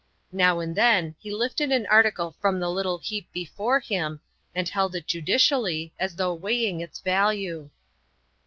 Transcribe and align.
Now 0.31 0.59
and 0.59 0.75
then 0.75 1.13
he 1.19 1.29
lifted 1.31 1.71
an 1.71 1.85
article 1.85 2.35
from 2.41 2.59
the 2.59 2.71
little 2.71 2.97
heap 2.97 3.31
before 3.31 3.79
him 3.79 4.19
and 4.55 4.67
held 4.67 4.95
it 4.95 5.05
judicially, 5.05 5.93
as 5.99 6.15
though 6.15 6.33
weighing 6.33 6.81
its 6.81 6.97
value. 6.99 7.69